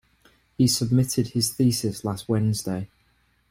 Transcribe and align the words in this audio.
He 0.57 0.65
submitted 0.67 1.27
his 1.27 1.53
thesis 1.53 2.03
last 2.03 2.27
Wednesday. 2.27 2.89